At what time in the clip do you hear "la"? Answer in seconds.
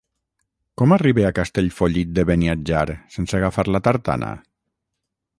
3.75-3.83